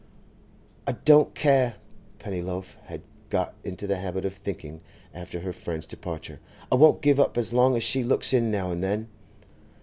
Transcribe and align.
'I 0.87 0.93
don't 1.05 1.35
care,' 1.35 1.75
Pennyloaf 2.17 2.75
had 2.85 3.03
got 3.29 3.53
into 3.63 3.85
the 3.85 3.97
habit 3.97 4.25
of 4.25 4.33
thinking, 4.33 4.81
after 5.13 5.41
her 5.41 5.53
friend's 5.53 5.85
departure, 5.85 6.39
'I 6.71 6.73
won't 6.77 7.01
give 7.03 7.19
up 7.19 7.37
as 7.37 7.53
long 7.53 7.77
as 7.77 7.83
she 7.83 8.03
looks 8.03 8.33
in 8.33 8.49
now 8.49 8.71
and 8.71 8.83
then. 8.83 9.09